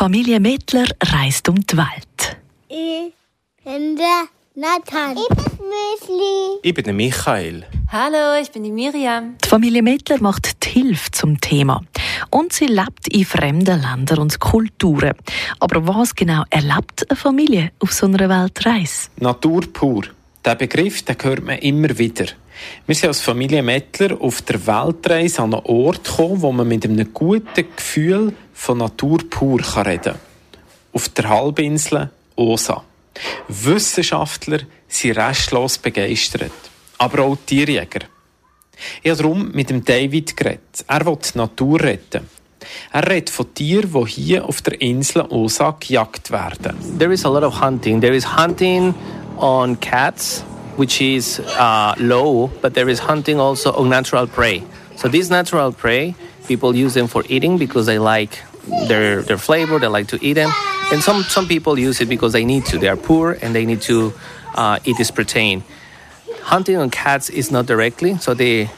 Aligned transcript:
Familie 0.00 0.40
Mittler 0.40 0.86
reist 1.12 1.46
um 1.50 1.56
die 1.56 1.76
Welt. 1.76 2.38
Ich 2.68 3.12
bin 3.62 3.96
der 3.96 4.28
Nathan. 4.54 5.14
Ich 5.14 5.28
bin 5.28 5.68
Müsli. 5.68 6.58
Ich 6.62 6.72
bin 6.72 6.84
der 6.84 6.94
Michael. 6.94 7.66
Hallo, 7.92 8.40
ich 8.40 8.50
bin 8.50 8.64
die 8.64 8.72
Miriam. 8.72 9.36
Die 9.44 9.46
Familie 9.46 9.82
Mittler 9.82 10.18
macht 10.22 10.64
die 10.64 10.70
Hilfe 10.70 11.10
zum 11.10 11.38
Thema. 11.38 11.82
Und 12.30 12.54
sie 12.54 12.68
lebt 12.68 13.08
in 13.08 13.26
fremden 13.26 13.82
Ländern 13.82 14.20
und 14.20 14.40
Kulturen. 14.40 15.12
Aber 15.58 15.86
was 15.86 16.14
genau 16.14 16.44
erlebt 16.48 17.04
eine 17.10 17.16
Familie 17.16 17.72
auf 17.80 17.92
so 17.92 18.06
einer 18.06 18.26
Weltreise? 18.26 19.10
Natur 19.18 19.70
pur. 19.70 20.04
Der 20.42 20.54
Begriff 20.54 21.02
den 21.02 21.16
hört 21.20 21.44
man 21.44 21.58
immer 21.58 21.98
wieder. 21.98 22.24
Wir 22.86 22.94
sind 22.94 23.08
als 23.08 23.20
Familie 23.20 23.62
Mettler 23.62 24.20
auf 24.20 24.42
der 24.42 24.66
Weltreise 24.66 25.42
an 25.42 25.54
einen 25.54 25.64
Ort 25.64 26.04
gekommen, 26.04 26.42
wo 26.42 26.52
man 26.52 26.68
mit 26.68 26.84
einem 26.84 27.12
guten 27.12 27.66
Gefühl 27.76 28.34
von 28.52 28.78
Natur 28.78 29.18
pur 29.28 29.60
reden 29.76 30.02
kann. 30.02 30.18
Auf 30.92 31.08
der 31.10 31.28
Halbinsel 31.28 32.10
Osa. 32.36 32.82
Wissenschaftler 33.48 34.60
sind 34.88 35.18
restlos 35.18 35.78
begeistert. 35.78 36.52
Aber 36.98 37.22
auch 37.24 37.38
Tierjäger. 37.46 38.00
Ich 39.02 39.10
habe 39.10 39.22
darum 39.22 39.52
mit 39.52 39.70
dem 39.70 39.84
David 39.84 40.36
geredet. 40.36 40.84
Er 40.86 41.04
will 41.06 41.16
die 41.16 41.38
Natur 41.38 41.80
retten. 41.80 42.28
Er 42.92 43.08
redet 43.08 43.30
von 43.30 43.52
Tieren, 43.54 43.92
die 43.92 44.10
hier 44.10 44.44
auf 44.44 44.62
der 44.62 44.80
Insel 44.80 45.22
Osa 45.22 45.76
gejagt 45.78 46.30
werden. 46.30 46.76
There 46.98 47.12
is 47.12 47.24
a 47.24 47.28
lot 47.28 47.42
of 47.42 47.60
hunting. 47.60 48.00
There 48.00 48.14
is 48.14 48.36
hunting 48.36 48.94
on 49.36 49.78
cats, 49.80 50.44
which 50.80 51.02
is 51.02 51.38
uh, 51.40 51.94
low, 51.98 52.48
but 52.62 52.72
there 52.72 52.88
is 52.88 52.98
hunting 52.98 53.38
also 53.38 53.70
on 53.72 53.90
natural 53.90 54.26
prey. 54.26 54.64
So 54.96 55.08
this 55.08 55.28
natural 55.28 55.72
prey, 55.72 56.14
people 56.48 56.74
use 56.74 56.94
them 56.94 57.06
for 57.06 57.22
eating 57.28 57.58
because 57.58 57.84
they 57.84 57.98
like 57.98 58.32
their 58.88 59.20
their 59.20 59.36
flavor. 59.36 59.78
They 59.78 59.88
like 59.88 60.08
to 60.08 60.18
eat 60.24 60.34
them, 60.40 60.50
and 60.90 61.02
some 61.02 61.22
some 61.24 61.46
people 61.46 61.78
use 61.78 62.00
it 62.00 62.08
because 62.08 62.32
they 62.32 62.46
need 62.46 62.64
to. 62.72 62.78
They 62.78 62.88
are 62.88 62.96
poor 62.96 63.36
and 63.42 63.54
they 63.54 63.66
need 63.66 63.82
to 63.92 64.14
uh, 64.54 64.88
eat 64.88 64.96
this 64.96 65.10
protein. 65.10 65.64
Hunting 66.48 66.76
on 66.80 66.88
cats 66.88 67.28
is 67.28 67.50
not 67.50 67.66
directly, 67.66 68.16
so 68.16 68.32
they 68.32 68.70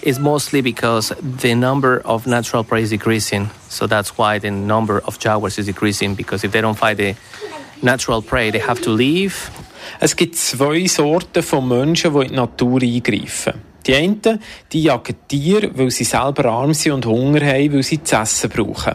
is 0.00 0.18
mostly 0.18 0.62
because 0.62 1.12
the 1.20 1.54
number 1.54 2.00
of 2.06 2.26
natural 2.26 2.64
prey 2.64 2.82
is 2.82 2.90
decreasing. 2.90 3.50
So 3.68 3.86
that's 3.86 4.16
why 4.16 4.38
the 4.38 4.50
number 4.50 4.96
of 5.04 5.18
jaguars 5.18 5.58
is 5.58 5.66
decreasing 5.66 6.14
because 6.14 6.42
if 6.42 6.52
they 6.52 6.62
don't 6.62 6.78
find 6.78 6.96
the 6.98 7.16
natural 7.82 8.22
prey, 8.22 8.50
they 8.50 8.60
have 8.64 8.80
to 8.88 8.90
leave. 8.90 9.50
Es 9.98 10.16
gibt 10.16 10.36
zwei 10.36 10.86
Sorten 10.86 11.42
von 11.42 11.68
Menschen, 11.68 12.12
die 12.12 12.20
in 12.20 12.28
die 12.28 12.34
Natur 12.34 12.82
eingreifen. 12.82 13.54
Die 13.86 13.94
einen, 13.94 14.40
die 14.72 14.82
jagen 14.82 15.16
Tiere, 15.26 15.70
weil 15.74 15.90
sie 15.90 16.04
selber 16.04 16.46
arm 16.46 16.74
sind 16.74 16.92
und 16.92 17.06
Hunger 17.06 17.46
haben, 17.46 17.72
weil 17.72 17.82
sie 17.82 18.02
zu 18.02 18.16
essen 18.16 18.50
brauchen. 18.50 18.94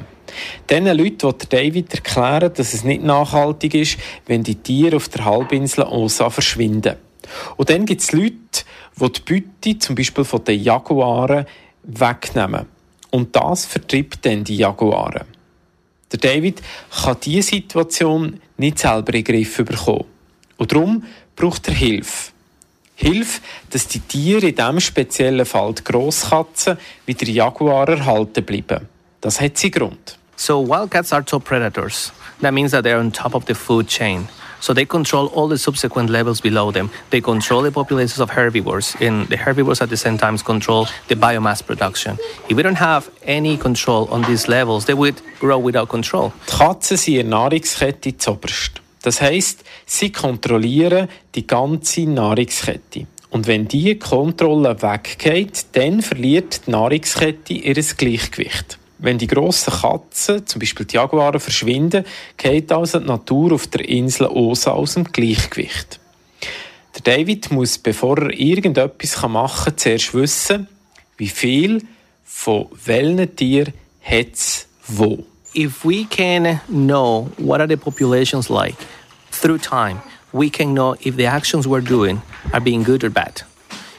Diesen 0.69 0.85
Leuten 0.85 1.23
wird 1.23 1.51
David 1.51 1.93
erklären, 1.93 2.51
dass 2.53 2.73
es 2.73 2.83
nicht 2.83 3.03
nachhaltig 3.03 3.73
ist, 3.73 3.97
wenn 4.25 4.43
die 4.43 4.55
Tiere 4.55 4.97
auf 4.97 5.09
der 5.09 5.25
Halbinsel 5.25 5.85
Osa 5.85 6.29
verschwinden. 6.29 6.95
Und 7.57 7.69
dann 7.69 7.85
gibt 7.85 8.01
es 8.01 8.11
Leute, 8.11 8.35
die 8.99 9.11
die 9.11 9.21
Beute, 9.21 9.79
zum 9.79 9.95
Beispiel 9.95 10.23
von 10.23 10.43
den 10.43 10.61
Jaguaren, 10.61 11.45
wegnehmen. 11.83 12.65
Und 13.11 13.35
das 13.35 13.65
vertreibt 13.65 14.25
dann 14.25 14.43
die 14.43 14.57
Jaguaren. 14.57 15.25
Der 16.11 16.19
David 16.19 16.61
kann 17.03 17.17
diese 17.23 17.49
Situation 17.49 18.39
nicht 18.57 18.79
selber 18.79 19.13
in 19.13 19.23
den 19.23 19.35
Griff 19.35 19.57
bekommen. 19.57 20.05
Und 20.57 20.71
darum 20.71 21.03
braucht 21.35 21.67
er 21.67 21.73
Hilfe. 21.73 22.31
Hilfe, 22.95 23.41
dass 23.71 23.87
die 23.87 23.99
Tiere 23.99 24.47
in 24.47 24.55
diesem 24.55 24.79
speziellen 24.79 25.45
Fall 25.45 25.73
die 25.73 25.83
Grosskatzen 25.83 26.77
wie 27.05 27.13
der 27.13 27.27
Jaguar 27.27 27.89
erhalten 27.89 28.43
bleiben. 28.45 28.87
Das 29.19 29.41
hat 29.41 29.57
seinen 29.57 29.71
Grund. 29.71 30.17
So 30.37 30.65
wildcats 30.67 31.11
are 31.13 31.23
top 31.23 31.45
predators. 31.45 32.11
That 32.41 32.53
means 32.53 32.71
that 32.71 32.85
they're 32.85 32.99
on 32.99 33.11
top 33.11 33.35
of 33.35 33.45
the 33.47 33.55
food 33.55 33.87
chain. 33.87 34.27
So 34.59 34.73
they 34.73 34.85
control 34.85 35.27
all 35.27 35.47
the 35.47 35.57
subsequent 35.57 36.09
levels 36.09 36.41
below 36.41 36.71
them. 36.71 36.89
They 37.09 37.21
control 37.21 37.61
the 37.61 37.71
populations 37.71 38.19
of 38.19 38.31
herbivores, 38.31 38.95
and 38.99 39.27
the 39.29 39.37
herbivores 39.37 39.81
at 39.81 39.89
the 39.89 39.97
same 39.97 40.17
time 40.17 40.37
control 40.37 40.87
the 41.07 41.15
biomass 41.15 41.65
production. 41.65 42.17
If 42.49 42.57
we 42.57 42.63
don't 42.63 42.79
have 42.79 43.09
any 43.23 43.57
control 43.57 44.07
on 44.09 44.23
these 44.23 44.47
levels, 44.47 44.85
they 44.85 44.93
would 44.93 45.21
grow 45.39 45.59
without 45.59 45.89
control. 45.89 46.33
Die 46.47 46.55
Katzen 46.57 46.97
sind 46.97 47.15
in 47.15 47.29
der 47.29 47.39
Nahrungskette 47.39 48.17
zoberst. 48.17 48.81
Das 49.05 49.21
heisst, 49.21 49.63
sie 49.85 50.11
kontrollieren 50.11 51.07
die 51.35 51.45
ganze 51.45 52.07
Nahrungskette. 52.07 53.05
Und 53.29 53.45
wenn 53.45 53.67
diese 53.67 53.97
Kontrolle 53.97 54.81
weggeht, 54.81 55.67
dann 55.73 56.01
verliert 56.01 56.65
die 56.65 56.71
Nahrungskette 56.71 57.53
ihr 57.53 57.75
Gleichgewicht. 57.75 58.79
Wenn 58.97 59.19
die 59.19 59.27
grossen 59.27 59.73
Katzen, 59.73 60.47
zum 60.47 60.59
Beispiel 60.59 60.87
die 60.87 60.95
Jaguare, 60.95 61.39
verschwinden, 61.39 62.03
geht 62.35 62.71
also 62.71 62.97
die 62.97 63.05
Natur 63.05 63.53
auf 63.53 63.67
der 63.67 63.87
Insel 63.87 64.25
Osa 64.25 64.71
aus 64.71 64.95
dem 64.95 65.03
Gleichgewicht. 65.03 65.99
Der 66.95 67.01
David 67.17 67.51
muss, 67.51 67.77
bevor 67.77 68.17
er 68.17 68.31
irgendetwas 68.31 69.21
machen 69.27 69.65
kann, 69.65 69.77
zuerst 69.77 70.15
wissen, 70.15 70.67
wie 71.17 71.27
viel 71.27 71.83
von 72.23 72.69
welchen 72.83 73.35
Tieren 73.35 73.73
hat 74.01 74.33
es 74.33 74.67
wo. 74.87 75.25
If 75.55 75.85
we 75.85 76.03
can 76.03 76.59
know 76.67 77.31
what 77.37 77.61
are 77.61 77.67
the 77.67 77.77
populations 77.77 78.49
like 78.49 78.75
through 79.31 79.59
time, 79.59 80.01
we 80.33 80.49
can 80.49 80.73
know 80.73 80.97
if 80.99 81.15
the 81.15 81.27
actions 81.27 81.65
we're 81.65 81.79
doing 81.79 82.21
are 82.51 82.59
being 82.59 82.83
good 82.83 83.05
or 83.05 83.09
bad. 83.09 83.43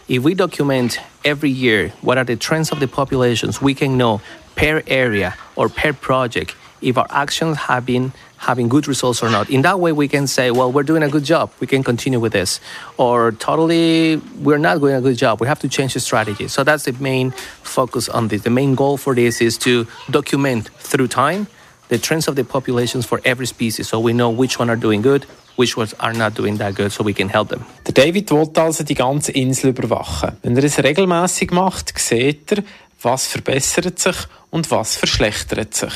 If 0.06 0.22
we 0.22 0.34
document 0.34 1.00
every 1.24 1.48
year 1.48 1.94
what 2.02 2.18
are 2.18 2.24
the 2.24 2.36
trends 2.36 2.72
of 2.72 2.78
the 2.78 2.86
populations, 2.86 3.62
we 3.62 3.72
can 3.72 3.96
know 3.96 4.20
per 4.54 4.82
area 4.86 5.34
or 5.56 5.70
per 5.70 5.94
project 5.94 6.54
if 6.86 6.96
our 6.96 7.06
actions 7.10 7.56
have 7.56 7.84
been 7.84 8.12
having 8.38 8.68
good 8.68 8.86
results 8.86 9.22
or 9.22 9.30
not. 9.30 9.50
In 9.50 9.62
that 9.62 9.80
way, 9.80 9.92
we 9.92 10.08
can 10.08 10.26
say, 10.26 10.50
well, 10.50 10.70
we're 10.70 10.84
doing 10.84 11.02
a 11.02 11.08
good 11.08 11.24
job. 11.24 11.50
We 11.58 11.66
can 11.66 11.82
continue 11.82 12.20
with 12.20 12.32
this. 12.32 12.60
Or 12.96 13.32
totally, 13.32 14.16
we're 14.40 14.58
not 14.58 14.78
doing 14.78 14.94
a 14.94 15.00
good 15.00 15.16
job. 15.16 15.40
We 15.40 15.48
have 15.48 15.58
to 15.60 15.68
change 15.68 15.94
the 15.94 16.00
strategy. 16.00 16.48
So 16.48 16.62
that's 16.62 16.84
the 16.84 16.92
main 16.92 17.32
focus 17.62 18.08
on 18.08 18.28
this. 18.28 18.42
The 18.42 18.50
main 18.50 18.74
goal 18.74 18.96
for 18.98 19.14
this 19.14 19.40
is 19.40 19.58
to 19.58 19.86
document 20.10 20.70
through 20.78 21.08
time 21.08 21.48
the 21.88 21.98
trends 21.98 22.28
of 22.28 22.36
the 22.36 22.44
populations 22.44 23.06
for 23.06 23.20
every 23.24 23.46
species 23.46 23.88
so 23.88 24.00
we 24.00 24.12
know 24.12 24.30
which 24.30 24.58
one 24.58 24.70
are 24.70 24.76
doing 24.76 25.02
good, 25.02 25.24
which 25.56 25.76
ones 25.76 25.94
are 26.00 26.12
not 26.12 26.34
doing 26.34 26.56
that 26.58 26.74
good 26.74 26.92
so 26.92 27.04
we 27.04 27.14
can 27.14 27.28
help 27.28 27.48
them. 27.48 27.64
David 27.84 28.30
will 28.30 28.50
also 28.56 28.84
die 28.84 28.94
ganze 28.94 29.32
Insel 29.32 29.70
überwachen. 29.70 30.36
Wenn 30.42 30.56
er 30.56 30.64
es 30.64 30.78
regelmäßig 30.78 31.50
macht, 31.52 31.92
sieht 31.98 32.52
er, 32.52 32.62
was 33.06 33.26
verbessert 33.26 33.98
sich 33.98 34.16
und 34.50 34.70
was 34.70 34.96
verschlechtert 34.96 35.72
sich. 35.74 35.94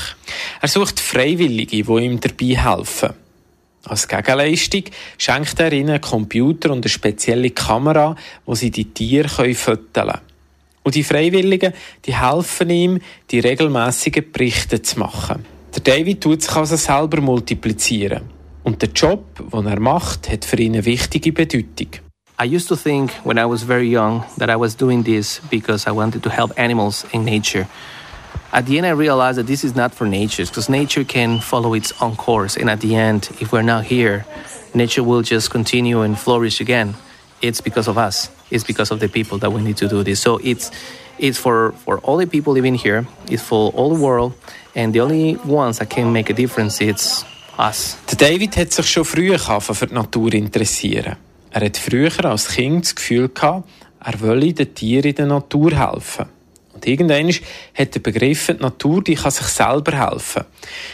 Er 0.62 0.69
sucht 0.69 0.98
Freiwillige, 1.00 1.82
die 1.82 2.04
ihm 2.04 2.21
dabei 2.21 2.56
helfen. 2.56 3.10
Als 3.84 4.09
Gegenleistung 4.09 4.84
schenkt 5.19 5.59
er 5.59 5.72
ihnen 5.72 5.91
einen 5.91 6.00
Computer 6.00 6.71
und 6.71 6.84
eine 6.84 6.88
spezielle 6.88 7.50
Kamera, 7.50 8.15
wo 8.47 8.54
sie 8.54 8.71
die 8.71 8.87
Tiere 8.87 9.28
fotografieren 9.28 9.93
können. 9.93 10.21
Und 10.82 10.94
die 10.94 11.04
Freiwilligen, 11.04 11.75
die 12.04 12.19
helfen 12.19 12.71
ihm, 12.71 13.00
die 13.31 13.41
regelmäßigen 13.41 14.32
Berichte 14.32 14.81
zu 14.81 14.98
machen. 14.98 15.44
Der 15.75 15.82
David 15.82 16.22
tut 16.22 16.42
sich 16.42 16.54
also 16.56 16.77
selber 16.77 17.21
multiplizieren. 17.21 18.22
Und 18.62 18.82
der 18.82 18.91
Job, 18.91 19.25
den 19.53 19.66
er 19.66 19.81
macht, 19.81 20.31
hat 20.31 20.44
für 20.44 20.56
ihn 20.56 20.75
eine 20.75 20.84
wichtige 20.84 21.32
Bedeutung. 21.32 22.09
I 22.41 22.45
used 22.45 22.69
to 22.69 22.77
think 22.77 23.12
when 23.23 23.37
I 23.37 23.45
was 23.45 23.65
very 23.65 23.87
young 23.87 24.25
that 24.39 24.49
I 24.49 24.56
was 24.56 24.75
doing 24.75 25.03
this 25.03 25.41
because 25.51 25.87
I 25.87 25.91
wanted 25.91 26.23
to 26.23 26.31
help 26.31 26.53
animals 26.56 27.05
in 27.12 27.27
nature. 27.27 27.69
At 28.51 28.65
the 28.65 28.78
end, 28.78 28.87
I 28.87 28.97
realized 28.97 29.37
that 29.37 29.47
this 29.47 29.62
is 29.62 29.77
not 29.77 29.93
for 29.93 30.06
nature 30.06 30.47
because 30.47 30.71
nature 30.71 31.05
can 31.05 31.41
follow 31.41 31.75
its 31.75 31.93
own 32.01 32.17
course. 32.17 32.56
And 32.56 32.71
at 32.71 32.81
the 32.81 32.95
end, 32.95 33.28
if 33.43 33.53
we're 33.53 33.61
not 33.61 33.84
here, 33.84 34.25
nature 34.73 35.03
will 35.03 35.21
just 35.21 35.51
continue 35.51 36.01
and 36.01 36.19
flourish 36.19 36.62
again. 36.62 36.95
It's 37.43 37.61
because 37.61 37.89
of 37.89 37.99
us. 37.99 38.31
It's 38.51 38.65
because 38.65 38.91
of 38.91 39.01
the 39.01 39.09
people 39.09 39.37
that 39.41 39.53
we 39.53 39.61
need 39.61 39.77
to 39.77 39.87
do 39.87 40.03
this. 40.03 40.21
So 40.21 40.41
it's 40.43 40.71
it's 41.19 41.37
for, 41.37 41.72
for 41.84 41.99
all 41.99 42.17
the 42.17 42.27
people 42.27 42.55
living 42.55 42.75
here. 42.75 43.07
It's 43.28 43.43
for 43.43 43.71
all 43.72 43.95
the 43.95 44.03
world. 44.03 44.33
And 44.75 44.95
the 44.95 45.01
only 45.01 45.37
ones 45.45 45.77
that 45.78 45.91
can 45.91 46.10
make 46.15 46.31
a 46.31 46.34
difference, 46.34 46.81
it's 46.81 47.22
us. 47.59 47.98
David 48.16 48.57
hat 48.57 48.72
sich 48.72 48.89
schon 48.89 49.04
früh 49.04 49.37
für 49.37 49.87
die 49.87 49.95
Natur 49.95 50.33
interessieren. 50.33 51.29
Er 51.51 51.65
hat 51.65 51.77
früher 51.77 52.25
als 52.25 52.49
Kind 52.49 52.85
das 52.85 52.95
Gefühl 52.95 53.29
gehabt, 53.29 53.69
er 54.03 54.21
wolle 54.21 54.53
den 54.53 54.75
Tieren 54.75 55.11
in 55.11 55.15
der 55.15 55.27
Natur 55.27 55.73
helfen. 55.73 56.27
Und 56.73 56.87
irgendwann 56.87 57.29
hat 57.75 57.97
er 57.97 58.01
begriffen, 58.01 58.57
die 58.57 58.63
Natur 58.63 59.03
die 59.03 59.15
kann 59.15 59.31
sich 59.31 59.47
selber 59.47 59.99
helfen. 59.99 60.45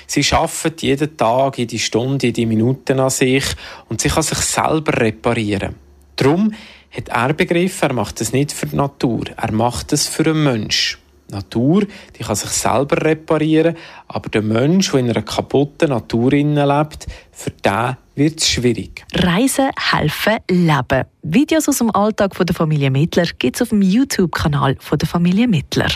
Sie 0.06 0.25
arbeitet 0.32 0.82
jeden 0.82 1.17
Tag, 1.17 1.58
jede 1.58 1.79
Stunde, 1.79 2.26
jede 2.26 2.47
Minute 2.47 3.00
an 3.00 3.11
sich 3.11 3.44
und 3.88 4.00
sie 4.00 4.08
kann 4.08 4.23
sich 4.23 4.38
selber 4.38 4.99
reparieren. 4.99 5.76
Darum 6.17 6.53
hat 6.91 7.08
er 7.08 7.35
begriffen, 7.35 7.91
er 7.91 7.94
macht 7.94 8.20
es 8.20 8.32
nicht 8.32 8.53
für 8.53 8.67
die 8.67 8.76
Natur, 8.76 9.26
er 9.37 9.53
macht 9.53 9.93
es 9.93 10.08
für 10.08 10.25
einen 10.25 10.43
Mensch. 10.43 10.99
Natur, 11.31 11.84
die 12.19 12.23
kann 12.23 12.37
sich 12.37 12.50
selber 12.50 13.05
reparieren, 13.05 13.76
aber 14.08 14.28
der 14.28 14.43
Mensch, 14.43 14.90
der 14.90 15.00
in 15.00 15.11
einer 15.11 15.23
kaputten 15.23 15.90
Natur 15.90 16.31
lebt, 16.31 17.06
für 17.32 17.50
den 17.50 17.96
wird 18.14 18.40
es 18.40 18.49
schwierig. 18.49 19.05
Reisen, 19.14 19.70
helfen, 19.78 20.38
leben. 20.50 21.05
Videos 21.23 21.69
aus 21.69 21.78
dem 21.78 21.94
Alltag 21.94 22.32
der 22.38 22.55
Familie 22.55 22.90
Mittler 22.90 23.26
gibt 23.38 23.56
es 23.56 23.62
auf 23.62 23.69
dem 23.70 23.82
YouTube-Kanal 23.82 24.76
der 24.93 25.08
Familie 25.08 25.49
Mittler. 25.49 25.90